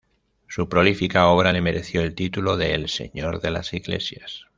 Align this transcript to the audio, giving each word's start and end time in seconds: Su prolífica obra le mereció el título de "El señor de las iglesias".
Su 0.47 0.67
prolífica 0.67 1.27
obra 1.27 1.53
le 1.53 1.61
mereció 1.61 2.01
el 2.01 2.15
título 2.15 2.57
de 2.57 2.73
"El 2.73 2.89
señor 2.89 3.39
de 3.39 3.51
las 3.51 3.71
iglesias". 3.71 4.47